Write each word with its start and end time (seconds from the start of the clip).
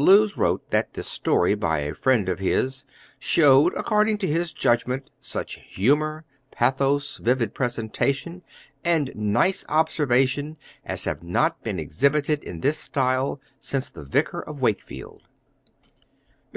Lewes 0.00 0.36
wrote 0.36 0.70
that 0.70 0.94
this 0.94 1.08
story 1.08 1.56
by 1.56 1.80
a 1.80 1.92
friend 1.92 2.28
of 2.28 2.38
his, 2.38 2.84
showed, 3.18 3.74
according 3.76 4.16
to 4.18 4.28
his 4.28 4.52
judgment, 4.52 5.10
"such 5.18 5.54
humor, 5.54 6.24
pathos, 6.52 7.16
vivid 7.16 7.52
presentation, 7.52 8.42
and 8.84 9.10
nice 9.16 9.64
observation 9.68 10.56
as 10.84 11.02
have 11.02 11.24
not 11.24 11.64
been 11.64 11.80
exhibited, 11.80 12.44
in 12.44 12.60
this 12.60 12.78
style, 12.78 13.40
since 13.58 13.90
the 13.90 14.04
Vicar 14.04 14.40
of 14.40 14.60
Wakefield." 14.60 15.22
Mr. 16.54 16.56